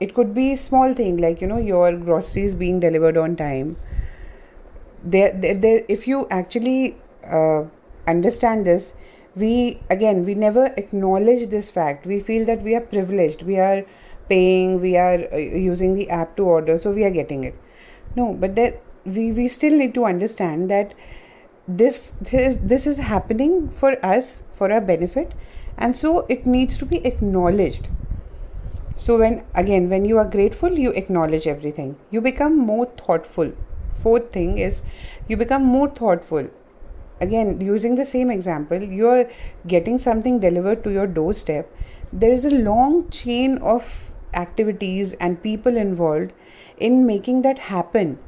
it 0.00 0.14
could 0.14 0.34
be 0.34 0.56
small 0.56 0.92
thing 0.94 1.16
like 1.16 1.40
you 1.40 1.46
know 1.46 1.58
your 1.58 1.96
groceries 1.96 2.54
being 2.54 2.80
delivered 2.80 3.16
on 3.16 3.36
time. 3.36 3.76
There, 5.02 5.32
there, 5.32 5.54
there 5.54 5.82
if 5.88 6.08
you 6.08 6.26
actually 6.30 6.96
uh, 7.24 7.64
understand 8.06 8.66
this 8.66 8.94
we 9.34 9.80
again 9.90 10.24
we 10.24 10.34
never 10.34 10.66
acknowledge 10.76 11.48
this 11.48 11.70
fact. 11.70 12.06
We 12.06 12.20
feel 12.20 12.44
that 12.46 12.62
we 12.62 12.74
are 12.74 12.80
privileged. 12.80 13.42
We 13.42 13.58
are 13.58 13.84
paying 14.28 14.80
we 14.80 14.96
are 14.96 15.26
uh, 15.32 15.36
using 15.36 15.94
the 15.94 16.10
app 16.10 16.36
to 16.36 16.44
order 16.44 16.78
so 16.78 16.90
we 16.90 17.04
are 17.04 17.10
getting 17.10 17.44
it. 17.44 17.54
No 18.16 18.34
but 18.34 18.56
that 18.56 18.82
we 19.04 19.32
we 19.32 19.48
still 19.48 19.76
need 19.76 19.94
to 19.94 20.04
understand 20.04 20.70
that 20.70 20.94
this 21.68 22.12
this 22.20 22.58
this 22.62 22.86
is 22.86 22.98
happening 22.98 23.68
for 23.70 23.92
us 24.04 24.42
for 24.54 24.72
our 24.72 24.80
benefit 24.80 25.32
and 25.76 25.94
so 25.94 26.24
it 26.28 26.46
needs 26.46 26.78
to 26.78 26.86
be 26.86 27.04
acknowledged 27.04 27.88
so 29.00 29.18
when 29.18 29.34
again 29.54 29.90
when 29.90 30.06
you 30.10 30.16
are 30.20 30.28
grateful 30.34 30.78
you 30.82 30.90
acknowledge 30.92 31.46
everything. 31.46 31.96
You 32.10 32.22
become 32.22 32.56
more 32.56 32.86
thoughtful. 32.86 33.52
Fourth 33.92 34.32
thing 34.32 34.56
is 34.56 34.82
you 35.28 35.36
become 35.36 35.64
more 35.64 35.88
thoughtful. 35.88 36.48
Again 37.20 37.60
using 37.60 37.96
the 37.96 38.06
same 38.06 38.30
example 38.30 38.82
you're 38.82 39.28
getting 39.66 39.98
something 39.98 40.40
delivered 40.40 40.82
to 40.84 40.92
your 40.92 41.06
doorstep. 41.06 41.70
There 42.10 42.30
is 42.30 42.46
a 42.46 42.50
long 42.50 43.10
chain 43.10 43.58
of 43.58 44.12
activities 44.32 45.12
and 45.14 45.42
people 45.42 45.76
involved 45.76 46.32
in 46.78 47.04
making 47.04 47.42
that 47.42 47.58
happen. 47.58 48.18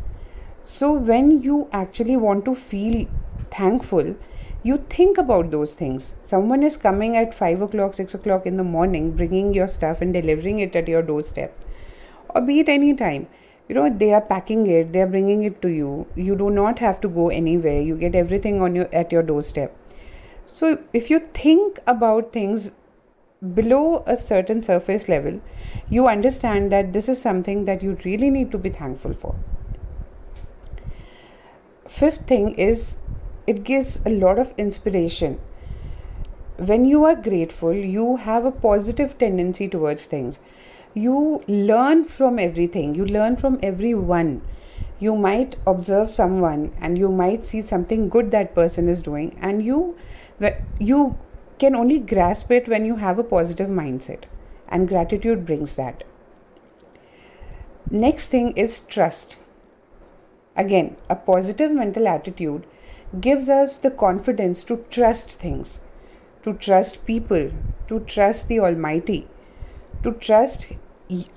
So 0.65 0.93
when 0.93 1.41
you 1.41 1.71
actually 1.73 2.19
want 2.19 2.45
to 2.45 2.55
feel 2.55 3.07
thankful 3.51 4.17
you 4.63 4.79
think 4.89 5.19
about 5.19 5.51
those 5.51 5.75
things. 5.75 6.15
Someone 6.21 6.63
is 6.63 6.77
coming 6.77 7.17
at 7.17 7.35
5 7.35 7.63
o'clock 7.63 7.95
6 7.95 8.15
o'clock 8.15 8.47
in 8.47 8.57
the 8.57 8.65
morning 8.65 9.13
bringing 9.13 9.55
your 9.55 9.69
stuff 9.69 10.01
and 10.01 10.13
delivering 10.13 10.59
it 10.59 10.75
at 10.75 10.89
your 10.89 11.03
doorstep. 11.03 11.53
Or 12.31 12.41
be 12.41 12.59
it 12.61 12.69
any 12.69 12.95
time. 12.95 13.29
You 13.69 13.75
know 13.75 13.91
they 13.91 14.15
are 14.15 14.23
packing 14.23 14.67
it 14.67 14.93
they 14.95 15.03
are 15.03 15.07
bringing 15.07 15.43
it 15.43 15.61
to 15.63 15.69
you. 15.69 16.07
You 16.17 16.35
do 16.35 16.51
not 16.51 16.79
have 16.79 17.01
to 17.03 17.09
go 17.09 17.29
anywhere. 17.29 17.81
You 17.81 17.97
get 17.97 18.15
everything 18.15 18.61
on 18.63 18.75
your 18.75 18.89
at 18.93 19.13
your 19.13 19.23
doorstep. 19.23 19.77
So 20.47 20.79
if 20.93 21.11
you 21.11 21.19
think 21.19 21.79
about 21.87 22.33
things 22.33 22.73
below 23.55 24.03
a 24.07 24.17
certain 24.17 24.61
surface 24.61 25.09
level 25.09 25.41
you 25.89 26.09
understand 26.09 26.73
that 26.73 26.93
this 26.93 27.09
is 27.09 27.21
something 27.21 27.67
that 27.67 27.85
you 27.85 27.97
really 28.05 28.31
need 28.31 28.51
to 28.51 28.59
be 28.59 28.69
thankful 28.69 29.13
for. 29.13 29.37
Fifth 31.87 32.27
thing 32.27 32.49
is 32.55 32.99
it 33.53 33.65
gives 33.65 34.01
a 34.05 34.11
lot 34.11 34.39
of 34.39 34.53
inspiration. 34.59 35.41
When 36.59 36.85
you 36.85 37.05
are 37.05 37.15
grateful 37.15 37.73
you 37.73 38.17
have 38.17 38.45
a 38.45 38.51
positive 38.51 39.17
tendency 39.19 39.69
towards 39.69 40.07
things. 40.07 40.41
You 40.95 41.43
learn 41.47 42.05
from 42.05 42.39
everything. 42.39 42.95
You 42.95 43.07
learn 43.07 43.37
from 43.37 43.59
everyone. 43.63 44.43
You 44.99 45.15
might 45.17 45.57
observe 45.67 46.11
someone 46.11 46.73
and 46.81 46.99
you 46.99 47.11
might 47.11 47.43
see 47.43 47.61
something 47.61 48.09
good 48.09 48.31
that 48.33 48.55
person 48.55 48.89
is 48.89 49.03
doing 49.03 49.37
and 49.41 49.65
you 49.65 49.97
you 50.79 51.17
can 51.59 51.75
only 51.75 51.99
grasp 52.01 52.51
it 52.51 52.69
when 52.69 52.85
you 52.85 52.97
have 52.97 53.19
a 53.19 53.25
positive 53.25 53.69
mindset 53.69 54.25
and 54.69 54.89
gratitude 54.89 55.45
brings 55.47 55.77
that. 55.77 56.05
Next 57.91 58.29
thing 58.29 58.51
is 58.65 58.81
trust. 58.81 59.39
Again 60.57 60.97
a 61.09 61.17
positive 61.17 61.73
mental 61.73 62.09
attitude 62.09 62.67
gives 63.21 63.49
us 63.49 63.79
the 63.79 63.91
confidence 63.91 64.65
to 64.65 64.77
trust 64.91 65.39
things 65.41 65.81
to 66.43 66.55
trust 66.55 67.05
people 67.07 67.51
to 67.89 68.01
trust 68.01 68.49
the 68.49 68.61
almighty 68.61 69.27
to 70.03 70.13
trust 70.13 70.73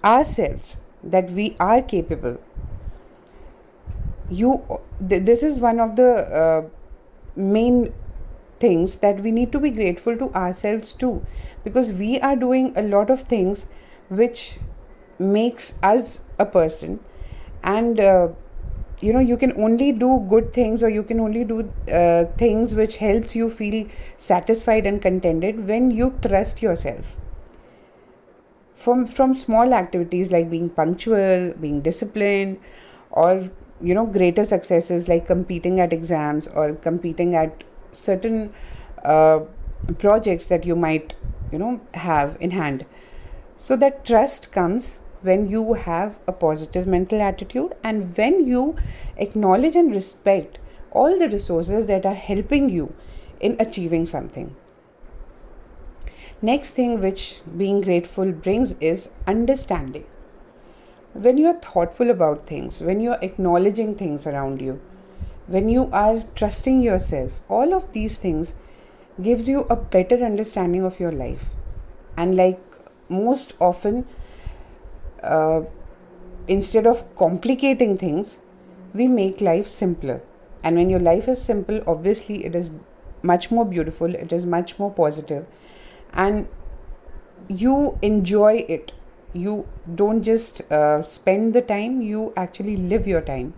ourselves 0.03 0.77
that 1.03 1.29
we 1.31 1.55
are 1.59 1.81
capable. 1.81 2.39
You 4.29 4.63
th- 5.07 5.23
this 5.23 5.43
is 5.43 5.59
one 5.59 5.79
of 5.79 5.95
the 5.95 6.11
uh, 6.41 6.69
main 7.35 7.93
things 8.59 8.99
that 8.99 9.19
we 9.21 9.31
need 9.31 9.51
to 9.51 9.59
be 9.59 9.71
grateful 9.71 10.17
to 10.17 10.31
ourselves 10.33 10.93
too 10.93 11.25
because 11.63 11.91
we 11.93 12.19
are 12.21 12.35
doing 12.35 12.73
a 12.77 12.81
lot 12.83 13.09
of 13.09 13.21
things 13.21 13.67
which 14.09 14.59
makes 15.19 15.79
us 15.83 16.21
a 16.39 16.45
person 16.45 16.99
and 17.63 17.99
uh, 17.99 18.29
you 19.01 19.13
know 19.13 19.19
you 19.19 19.37
can 19.37 19.53
only 19.67 19.91
do 19.91 20.25
good 20.29 20.53
things 20.53 20.83
or 20.83 20.89
you 20.89 21.03
can 21.03 21.19
only 21.19 21.43
do 21.43 21.59
uh, 21.91 22.25
things 22.43 22.75
which 22.75 22.97
helps 22.97 23.35
you 23.35 23.49
feel 23.49 23.87
satisfied 24.17 24.85
and 24.85 25.01
contented 25.01 25.67
when 25.67 25.91
you 25.91 26.13
trust 26.21 26.61
yourself. 26.61 27.17
From 28.75 29.05
from 29.05 29.33
small 29.33 29.73
activities 29.73 30.31
like 30.31 30.49
being 30.49 30.69
punctual 30.69 31.53
being 31.61 31.81
disciplined 31.81 32.59
or 33.11 33.49
you 33.81 33.93
know 33.93 34.05
greater 34.07 34.43
successes 34.43 35.07
like 35.07 35.25
competing 35.27 35.79
at 35.79 35.93
exams 35.93 36.47
or 36.47 36.73
competing 36.73 37.35
at 37.35 37.63
certain 37.91 38.51
uh, 39.03 39.41
projects 39.99 40.47
that 40.47 40.65
you 40.65 40.75
might 40.75 41.13
you 41.51 41.59
know 41.59 41.79
have 41.93 42.37
in 42.39 42.51
hand. 42.51 42.85
So 43.57 43.75
that 43.77 44.03
trust 44.05 44.51
comes 44.51 44.99
when 45.21 45.47
you 45.49 45.73
have 45.73 46.19
a 46.27 46.31
positive 46.31 46.87
mental 46.87 47.21
attitude 47.21 47.73
and 47.83 48.15
when 48.17 48.43
you 48.45 48.75
acknowledge 49.17 49.75
and 49.75 49.93
respect 49.93 50.59
all 50.91 51.17
the 51.17 51.29
resources 51.29 51.87
that 51.87 52.05
are 52.05 52.13
helping 52.13 52.69
you 52.69 52.93
in 53.39 53.55
achieving 53.59 54.05
something. 54.05 54.55
Next 56.41 56.71
thing 56.71 57.01
which 57.01 57.41
being 57.55 57.81
grateful 57.81 58.31
brings 58.31 58.73
is 58.79 59.11
understanding. 59.27 60.07
When 61.13 61.37
you 61.37 61.47
are 61.47 61.59
thoughtful 61.59 62.09
about 62.09 62.47
things, 62.47 62.81
when 62.81 62.99
you 62.99 63.11
are 63.11 63.19
acknowledging 63.21 63.95
things 63.95 64.25
around 64.25 64.61
you, 64.61 64.81
when 65.47 65.69
you 65.69 65.89
are 65.91 66.23
trusting 66.35 66.81
yourself, 66.81 67.41
all 67.49 67.73
of 67.73 67.91
these 67.91 68.17
things 68.17 68.55
gives 69.21 69.49
you 69.49 69.61
a 69.69 69.75
better 69.75 70.23
understanding 70.23 70.83
of 70.83 70.99
your 70.99 71.11
life. 71.11 71.49
And 72.17 72.35
like 72.35 72.59
most 73.09 73.53
often, 73.59 74.07
uh, 75.23 75.61
instead 76.47 76.87
of 76.87 77.03
complicating 77.15 77.97
things, 77.97 78.39
we 78.93 79.07
make 79.07 79.41
life 79.41 79.67
simpler. 79.67 80.21
And 80.63 80.75
when 80.75 80.89
your 80.89 80.99
life 80.99 81.27
is 81.27 81.41
simple, 81.41 81.81
obviously 81.87 82.45
it 82.45 82.55
is 82.55 82.71
much 83.23 83.51
more 83.51 83.65
beautiful, 83.65 84.13
it 84.13 84.33
is 84.33 84.45
much 84.45 84.77
more 84.79 84.91
positive, 84.91 85.45
and 86.13 86.47
you 87.47 87.97
enjoy 88.01 88.65
it. 88.67 88.91
You 89.33 89.67
don't 89.95 90.23
just 90.23 90.61
uh, 90.71 91.01
spend 91.01 91.53
the 91.53 91.61
time, 91.61 92.01
you 92.01 92.33
actually 92.35 92.75
live 92.75 93.07
your 93.07 93.21
time. 93.21 93.53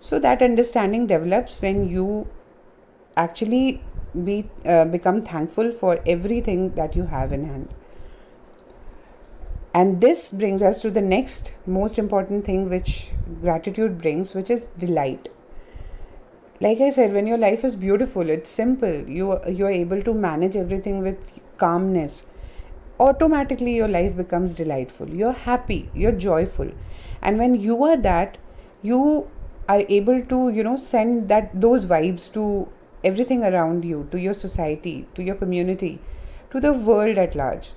So 0.00 0.18
that 0.18 0.42
understanding 0.42 1.06
develops 1.06 1.60
when 1.60 1.88
you 1.88 2.28
actually 3.16 3.82
be 4.24 4.48
uh, 4.64 4.84
become 4.84 5.22
thankful 5.22 5.72
for 5.72 5.98
everything 6.06 6.74
that 6.74 6.94
you 6.94 7.04
have 7.04 7.32
in 7.32 7.44
hand. 7.44 7.68
And 9.74 10.00
this 10.00 10.30
brings 10.30 10.62
us 10.62 10.80
to 10.82 10.90
the 10.92 11.00
next 11.00 11.52
most 11.66 11.98
important 11.98 12.44
thing 12.44 12.70
which 12.70 13.10
gratitude 13.40 13.98
brings, 13.98 14.32
which 14.32 14.48
is 14.48 14.68
delight. 14.78 15.30
Like 16.60 16.80
I 16.80 16.90
said, 16.90 17.12
when 17.12 17.26
your 17.26 17.38
life 17.38 17.64
is 17.64 17.74
beautiful, 17.74 18.30
it's 18.30 18.48
simple, 18.48 19.10
you, 19.10 19.36
you 19.48 19.66
are 19.66 19.70
able 19.70 20.00
to 20.02 20.14
manage 20.14 20.56
everything 20.56 21.02
with 21.02 21.40
calmness. 21.58 22.28
Automatically, 23.00 23.74
your 23.74 23.88
life 23.88 24.16
becomes 24.16 24.54
delightful. 24.54 25.10
You're 25.10 25.32
happy, 25.32 25.90
you're 25.92 26.12
joyful. 26.12 26.70
And 27.20 27.38
when 27.38 27.56
you 27.56 27.82
are 27.82 27.96
that, 27.96 28.38
you 28.82 29.28
are 29.68 29.82
able 29.88 30.20
to, 30.20 30.50
you 30.50 30.62
know, 30.62 30.76
send 30.76 31.28
that 31.30 31.50
those 31.60 31.84
vibes 31.84 32.32
to 32.34 32.68
everything 33.02 33.42
around 33.42 33.84
you, 33.84 34.06
to 34.12 34.20
your 34.20 34.34
society, 34.34 35.08
to 35.14 35.24
your 35.24 35.34
community, 35.34 35.98
to 36.50 36.60
the 36.60 36.72
world 36.72 37.18
at 37.18 37.34
large. 37.34 37.72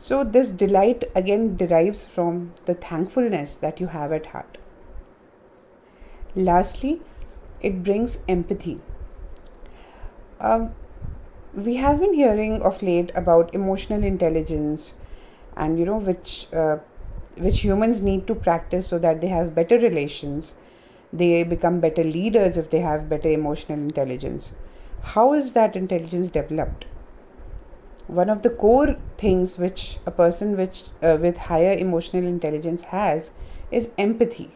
So, 0.00 0.22
this 0.22 0.52
delight 0.52 1.02
again 1.16 1.56
derives 1.56 2.06
from 2.06 2.52
the 2.66 2.74
thankfulness 2.74 3.56
that 3.56 3.80
you 3.80 3.88
have 3.88 4.12
at 4.12 4.26
heart. 4.26 4.56
Lastly, 6.36 7.02
it 7.60 7.82
brings 7.82 8.20
empathy. 8.28 8.80
Um, 10.38 10.70
we 11.52 11.74
have 11.74 11.98
been 11.98 12.14
hearing 12.14 12.62
of 12.62 12.80
late 12.80 13.10
about 13.16 13.52
emotional 13.56 14.04
intelligence 14.04 14.94
and 15.56 15.80
you 15.80 15.84
know 15.84 15.98
which 15.98 16.46
uh, 16.52 16.76
which 17.36 17.62
humans 17.62 18.00
need 18.00 18.28
to 18.28 18.36
practice 18.36 18.86
so 18.86 19.00
that 19.00 19.20
they 19.20 19.26
have 19.26 19.52
better 19.56 19.80
relations 19.80 20.54
they 21.12 21.42
become 21.42 21.80
better 21.80 22.04
leaders 22.04 22.56
if 22.56 22.70
they 22.70 22.78
have 22.78 23.08
better 23.08 23.30
emotional 23.30 23.80
intelligence 23.80 24.52
how 25.14 25.32
is 25.32 25.54
that 25.54 25.74
intelligence 25.74 26.30
developed 26.30 26.84
one 28.08 28.30
of 28.30 28.40
the 28.42 28.50
core 28.50 28.96
things 29.18 29.58
which 29.58 29.98
a 30.06 30.10
person 30.10 30.56
which 30.56 30.84
uh, 31.02 31.18
with 31.20 31.36
higher 31.36 31.76
emotional 31.78 32.24
intelligence 32.24 32.82
has 32.84 33.32
is 33.70 33.90
empathy. 33.98 34.50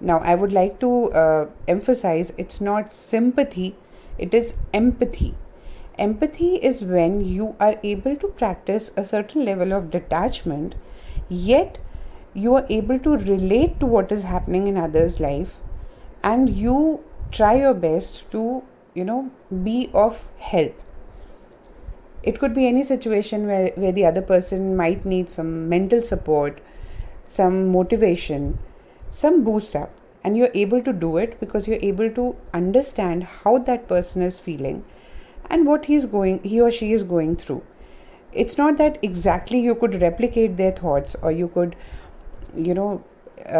Now 0.00 0.18
i 0.18 0.34
would 0.34 0.52
like 0.52 0.78
to 0.80 1.10
uh, 1.10 1.46
emphasize 1.66 2.32
it's 2.38 2.60
not 2.60 2.92
sympathy 2.92 3.74
it 4.18 4.32
is 4.32 4.56
empathy. 4.72 5.34
Empathy 5.98 6.56
is 6.56 6.84
when 6.84 7.24
you 7.24 7.56
are 7.58 7.76
able 7.82 8.16
to 8.16 8.28
practice 8.28 8.92
a 8.96 9.04
certain 9.04 9.44
level 9.44 9.72
of 9.72 9.90
detachment 9.90 10.74
yet 11.28 11.78
you 12.32 12.54
are 12.54 12.66
able 12.68 12.98
to 12.98 13.16
relate 13.16 13.80
to 13.80 13.86
what 13.86 14.12
is 14.12 14.24
happening 14.24 14.68
in 14.68 14.76
others 14.76 15.20
life 15.20 15.58
and 16.22 16.50
you 16.50 17.02
try 17.30 17.54
your 17.56 17.74
best 17.74 18.30
to 18.30 18.62
you 18.94 19.04
know 19.04 19.30
be 19.64 19.90
of 19.94 20.30
help 20.38 20.85
it 22.26 22.38
could 22.38 22.54
be 22.54 22.66
any 22.66 22.82
situation 22.82 23.46
where, 23.46 23.70
where 23.76 23.92
the 23.92 24.04
other 24.04 24.22
person 24.22 24.76
might 24.76 25.04
need 25.04 25.30
some 25.30 25.68
mental 25.68 26.02
support 26.02 26.60
some 27.22 27.72
motivation 27.72 28.58
some 29.10 29.44
boost 29.44 29.76
up 29.76 29.90
and 30.26 30.36
you're 30.36 30.54
able 30.54 30.82
to 30.82 30.92
do 30.92 31.16
it 31.16 31.38
because 31.40 31.68
you're 31.68 31.86
able 31.88 32.10
to 32.10 32.36
understand 32.52 33.22
how 33.24 33.58
that 33.58 33.86
person 33.86 34.22
is 34.22 34.40
feeling 34.40 34.84
and 35.50 35.66
what 35.66 35.84
he's 35.84 36.06
going 36.14 36.42
he 36.42 36.60
or 36.60 36.70
she 36.70 36.92
is 36.92 37.04
going 37.04 37.36
through. 37.36 37.62
It's 38.32 38.58
not 38.58 38.76
that 38.78 38.98
exactly 39.02 39.60
you 39.60 39.74
could 39.76 40.02
replicate 40.02 40.56
their 40.56 40.72
thoughts 40.72 41.14
or 41.22 41.30
you 41.30 41.48
could 41.48 41.76
you 42.56 42.74
know 42.74 43.04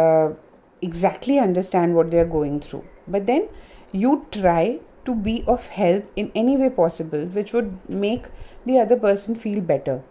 uh, 0.01 0.33
exactly 0.81 1.39
understand 1.39 1.95
what 1.95 2.11
they're 2.11 2.25
going 2.25 2.59
through. 2.59 2.83
But 3.07 3.25
then 3.27 3.47
you 3.93 4.25
try 4.31 4.79
to 5.07 5.15
be 5.15 5.33
of 5.55 5.67
help 5.79 6.05
in 6.15 6.31
any 6.35 6.57
way 6.57 6.69
possible, 6.69 7.25
which 7.39 7.53
would 7.53 7.73
make 7.89 8.27
the 8.65 8.77
other 8.79 8.97
person 9.07 9.35
feel 9.35 9.61
better. 9.61 10.01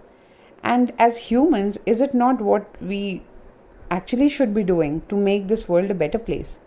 And 0.62 0.92
as 0.98 1.18
humans, 1.30 1.78
is 1.86 2.00
it 2.00 2.14
not 2.14 2.40
what 2.40 2.82
we 2.82 3.22
actually 3.90 4.28
should 4.28 4.54
be 4.54 4.64
doing 4.64 5.00
to 5.12 5.16
make 5.16 5.48
this 5.48 5.68
world 5.68 5.90
a 5.90 5.98
better 6.04 6.18
place? 6.18 6.58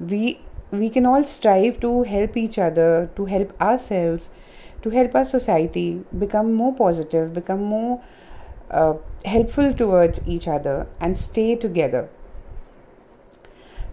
We 0.00 0.40
we 0.70 0.90
can 0.90 1.06
all 1.06 1.24
strive 1.24 1.78
to 1.80 1.90
help 2.02 2.36
each 2.36 2.58
other, 2.58 3.10
to 3.16 3.24
help 3.24 3.52
ourselves, 3.60 4.30
to 4.82 4.90
help 4.90 5.14
our 5.14 5.24
society 5.24 6.04
become 6.18 6.52
more 6.52 6.74
positive, 6.74 7.32
become 7.32 7.62
more 7.62 8.02
uh, 8.70 8.94
helpful 9.24 9.72
towards 9.72 10.26
each 10.26 10.48
other, 10.48 10.86
and 11.00 11.16
stay 11.16 11.54
together. 11.54 12.08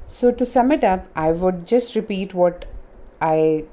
So, 0.05 0.31
to 0.31 0.45
sum 0.45 0.71
it 0.71 0.83
up, 0.83 1.05
I 1.15 1.31
would 1.31 1.65
just 1.67 1.95
repeat 1.95 2.33
what 2.33 2.65
I 3.23 3.65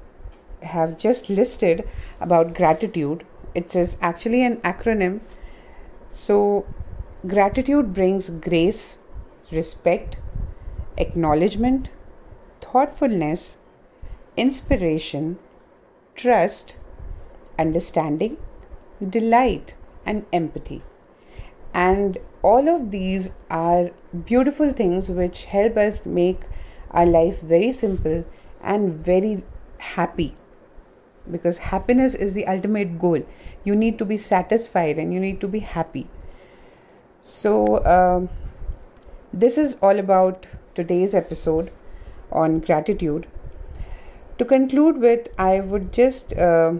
have 0.63 0.97
just 0.97 1.29
listed 1.29 1.87
about 2.21 2.53
gratitude. 2.53 3.25
It 3.53 3.75
is 3.75 3.97
actually 4.01 4.43
an 4.43 4.57
acronym. 4.61 5.19
So, 6.09 6.65
gratitude 7.27 7.93
brings 7.93 8.29
grace, 8.29 8.99
respect, 9.51 10.17
acknowledgement, 10.97 11.91
thoughtfulness, 12.61 13.57
inspiration, 14.37 15.37
trust, 16.15 16.77
understanding, 17.59 18.37
delight, 19.17 19.75
and 20.05 20.25
empathy. 20.31 20.81
And 21.73 22.17
all 22.41 22.69
of 22.69 22.91
these 22.91 23.33
are 23.49 23.91
beautiful 24.25 24.71
things 24.71 25.09
which 25.09 25.45
help 25.45 25.77
us 25.77 26.05
make 26.05 26.41
our 26.91 27.05
life 27.05 27.41
very 27.41 27.71
simple 27.71 28.25
and 28.63 28.93
very 28.93 29.43
happy. 29.79 30.35
Because 31.29 31.59
happiness 31.59 32.15
is 32.15 32.33
the 32.33 32.47
ultimate 32.47 32.97
goal. 32.99 33.21
You 33.63 33.75
need 33.75 33.97
to 33.99 34.05
be 34.05 34.17
satisfied 34.17 34.97
and 34.97 35.13
you 35.13 35.19
need 35.19 35.39
to 35.41 35.47
be 35.47 35.59
happy. 35.59 36.07
So 37.21 37.77
uh, 37.77 38.27
this 39.33 39.57
is 39.57 39.77
all 39.81 39.99
about 39.99 40.47
today's 40.75 41.13
episode 41.15 41.71
on 42.31 42.59
gratitude. 42.59 43.27
To 44.39 44.45
conclude 44.45 44.97
with 44.97 45.27
i 45.37 45.59
would 45.59 45.93
just 45.93 46.35
uh, 46.37 46.73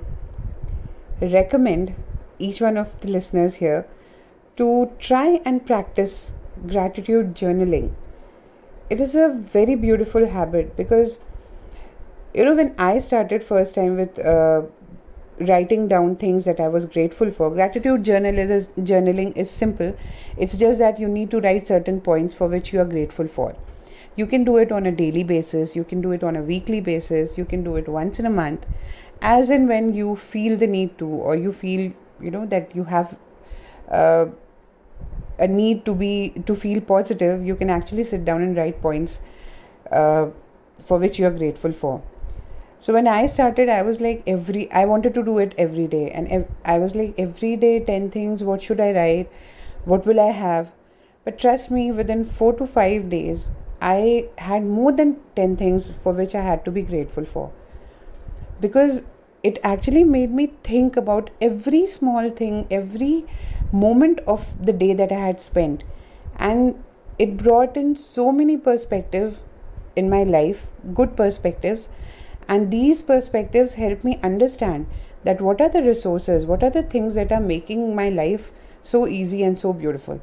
recommend 1.21 1.93
each 2.39 2.59
one 2.61 2.77
of 2.77 2.99
the 3.01 3.07
listeners 3.09 3.55
here 3.55 3.85
to 4.57 4.91
try 4.99 5.39
and 5.45 5.65
practice 5.65 6.33
gratitude 6.67 7.35
journaling. 7.35 7.91
It 8.89 8.99
is 8.99 9.15
a 9.15 9.29
very 9.29 9.75
beautiful 9.75 10.27
habit 10.27 10.75
because 10.75 11.19
you 12.33 12.45
know 12.45 12.55
when 12.55 12.73
i 12.77 12.99
started 12.99 13.43
first 13.43 13.75
time 13.75 13.95
with 13.97 14.19
uh, 14.25 14.61
writing 15.49 15.87
down 15.87 16.15
things 16.15 16.45
that 16.45 16.59
i 16.59 16.67
was 16.67 16.85
grateful 16.85 17.31
for 17.31 17.49
gratitude 17.49 18.03
journal 18.03 18.37
is, 18.37 18.71
journaling 18.79 19.35
is 19.35 19.49
simple. 19.49 19.95
It's 20.37 20.57
just 20.57 20.79
that 20.79 20.99
you 20.99 21.07
need 21.07 21.31
to 21.31 21.39
write 21.39 21.65
certain 21.67 21.99
points 22.01 22.35
for 22.35 22.47
which 22.47 22.71
you 22.73 22.79
are 22.79 22.85
grateful 22.85 23.27
for. 23.27 23.55
You 24.15 24.25
can 24.27 24.43
do 24.43 24.57
it 24.57 24.71
on 24.71 24.85
a 24.85 24.91
daily 24.91 25.23
basis. 25.23 25.75
You 25.75 25.83
can 25.83 26.01
do 26.01 26.11
it 26.11 26.23
on 26.23 26.35
a 26.35 26.41
weekly 26.41 26.81
basis. 26.81 27.37
You 27.37 27.45
can 27.45 27.63
do 27.63 27.75
it 27.77 27.87
once 27.87 28.19
in 28.19 28.25
a 28.25 28.29
month. 28.29 28.67
As 29.21 29.49
and 29.49 29.67
when 29.67 29.93
you 29.93 30.15
feel 30.15 30.57
the 30.57 30.67
need 30.67 30.97
to 30.99 31.07
or 31.07 31.35
you 31.35 31.51
feel 31.51 31.91
you 32.19 32.31
know 32.31 32.45
that 32.45 32.75
you 32.75 32.83
have 32.83 33.17
uh, 33.89 34.27
a 35.39 35.47
need 35.47 35.85
to 35.85 35.95
be 35.95 36.33
to 36.45 36.55
feel 36.55 36.81
positive 36.81 37.43
you 37.43 37.55
can 37.55 37.69
actually 37.69 38.03
sit 38.03 38.23
down 38.25 38.41
and 38.41 38.55
write 38.57 38.81
points 38.81 39.21
uh, 39.91 40.27
for 40.83 40.99
which 40.99 41.19
you 41.19 41.25
are 41.25 41.31
grateful 41.31 41.71
for 41.71 42.01
so 42.85 42.93
when 42.95 43.07
i 43.13 43.25
started 43.31 43.69
i 43.75 43.81
was 43.87 43.99
like 44.05 44.23
every 44.33 44.63
i 44.79 44.83
wanted 44.91 45.13
to 45.17 45.23
do 45.23 45.37
it 45.37 45.53
every 45.57 45.87
day. 45.87 46.09
And 46.11 46.27
ev- 46.27 46.47
i 46.65 46.77
was 46.79 46.95
like 46.95 47.13
every 47.25 47.55
day 47.55 47.79
10 47.79 48.09
things 48.09 48.43
what 48.43 48.61
should 48.61 48.79
i 48.81 48.91
write? 48.93 49.31
What 49.85 50.05
will 50.05 50.19
i 50.19 50.31
have? 50.31 50.71
But 51.23 51.37
trust 51.39 51.71
me 51.71 51.91
within 51.91 52.25
4 52.25 52.53
to 52.61 52.67
5 52.67 53.09
days 53.09 53.49
i 53.81 54.27
had 54.49 54.63
more 54.63 54.91
than 54.91 55.17
10 55.35 55.55
things 55.55 55.91
for 56.03 56.13
which 56.13 56.35
i 56.35 56.41
had 56.41 56.65
to 56.65 56.71
be 56.71 56.81
grateful 56.83 57.25
for. 57.25 57.51
Because 58.59 59.03
it 59.43 59.57
actually 59.63 60.03
made 60.03 60.31
me 60.31 60.47
think 60.63 60.95
about 60.95 61.29
every 61.41 61.87
small 61.87 62.29
thing 62.29 62.67
every 62.69 63.25
moment 63.71 64.19
of 64.27 64.43
the 64.65 64.73
day 64.73 64.93
that 64.93 65.11
i 65.11 65.19
had 65.19 65.39
spent. 65.39 65.83
And 66.37 66.83
it 67.19 67.37
brought 67.37 67.75
in 67.77 67.95
so 67.95 68.31
many 68.31 68.57
perspectives 68.57 69.41
in 69.95 70.09
my 70.09 70.23
life 70.23 70.69
good 70.93 71.15
perspectives 71.17 71.89
and 72.51 72.69
these 72.69 73.01
perspectives 73.09 73.75
help 73.75 74.03
me 74.03 74.19
understand 74.29 74.87
that 75.23 75.39
what 75.39 75.61
are 75.61 75.69
the 75.69 75.81
resources, 75.81 76.45
what 76.45 76.63
are 76.63 76.69
the 76.69 76.83
things 76.83 77.15
that 77.15 77.31
are 77.31 77.39
making 77.39 77.95
my 77.95 78.09
life 78.09 78.51
so 78.81 79.07
easy 79.07 79.41
and 79.43 79.57
so 79.57 79.71
beautiful. 79.71 80.19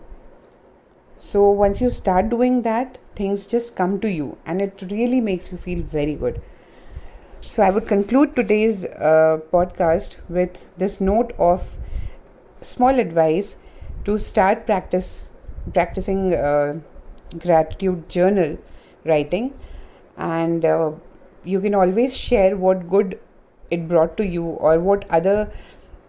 So 1.16 1.50
once 1.50 1.80
you 1.80 1.88
start 1.88 2.28
doing 2.28 2.60
that, 2.62 2.98
things 3.14 3.46
just 3.46 3.76
come 3.76 3.98
to 4.00 4.10
you 4.10 4.36
and 4.44 4.60
it 4.60 4.84
really 4.90 5.22
makes 5.22 5.50
you 5.50 5.56
feel 5.56 5.82
very 5.82 6.16
good. 6.16 6.42
So 7.40 7.62
I 7.62 7.70
would 7.70 7.86
conclude 7.86 8.36
today's 8.36 8.84
uh, 8.84 9.40
podcast 9.50 10.18
with 10.28 10.68
this 10.76 11.00
note 11.00 11.32
of 11.38 11.78
small 12.60 12.98
advice 13.06 13.56
to 14.04 14.18
start 14.18 14.66
practice 14.66 15.30
practicing 15.72 16.34
uh, 16.34 16.78
gratitude 17.38 18.08
journal 18.08 18.58
writing 19.04 19.54
and 20.16 20.64
uh, 20.64 20.92
you 21.44 21.60
can 21.60 21.74
always 21.74 22.16
share 22.16 22.56
what 22.56 22.88
good 22.88 23.18
it 23.70 23.88
brought 23.88 24.16
to 24.16 24.26
you 24.26 24.44
or 24.44 24.78
what 24.78 25.04
other 25.10 25.50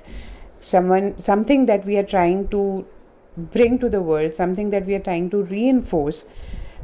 someone 0.72 1.16
something 1.18 1.66
that 1.66 1.84
we 1.84 1.96
are 1.96 2.08
trying 2.14 2.48
to 2.48 2.62
bring 3.56 3.78
to 3.78 3.88
the 3.88 4.00
world 4.10 4.34
something 4.34 4.70
that 4.70 4.86
we 4.86 4.94
are 4.94 5.04
trying 5.08 5.28
to 5.30 5.42
reinforce 5.54 6.24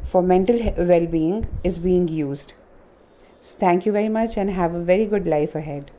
for 0.04 0.22
mental 0.22 0.58
well-being 0.76 1.46
is 1.62 1.78
being 1.78 2.08
used. 2.08 2.54
So 3.40 3.58
thank 3.58 3.86
you 3.86 3.92
very 3.92 4.08
much 4.08 4.36
and 4.36 4.50
have 4.50 4.74
a 4.74 4.80
very 4.80 5.06
good 5.06 5.26
life 5.26 5.54
ahead 5.54 5.90